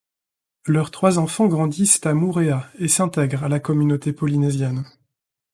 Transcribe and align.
Leurs 0.65 0.89
trois 0.89 1.19
enfants 1.19 1.45
grandissent 1.45 2.03
à 2.07 2.15
Moorea 2.15 2.67
et 2.79 2.87
s'intègrent 2.87 3.43
à 3.43 3.49
la 3.49 3.59
communauté 3.59 4.13
polynésienne. 4.13 4.83